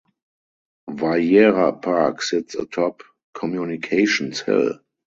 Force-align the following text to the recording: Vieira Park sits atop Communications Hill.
Vieira 0.89 1.73
Park 1.79 2.23
sits 2.23 2.55
atop 2.57 3.03
Communications 3.33 4.39
Hill. 4.41 4.79